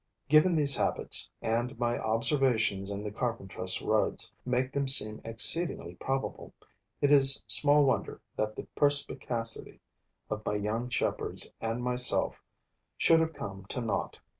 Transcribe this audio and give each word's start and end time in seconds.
Given 0.29 0.55
these 0.55 0.75
habits 0.75 1.29
and 1.43 1.77
my 1.77 1.95
observations 1.99 2.89
in 2.89 3.03
the 3.03 3.11
Carpentras 3.11 3.83
roads 3.83 4.33
make 4.47 4.73
them 4.73 4.87
seem 4.87 5.21
exceedingly 5.23 5.93
probable 5.93 6.55
it 7.01 7.11
is 7.11 7.43
small 7.45 7.83
wonder 7.85 8.19
that 8.35 8.55
the 8.55 8.63
perspicacity 8.75 9.79
of 10.27 10.43
my 10.43 10.55
young 10.55 10.89
shepherds 10.89 11.53
and 11.61 11.83
myself 11.83 12.41
should 12.97 13.19
have 13.19 13.33
come 13.35 13.65
to 13.67 13.79
naught. 13.79 14.19